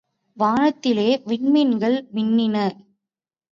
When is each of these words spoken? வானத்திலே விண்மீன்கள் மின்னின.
வானத்திலே 0.37 1.21
விண்மீன்கள் 1.25 1.97
மின்னின. 2.13 2.57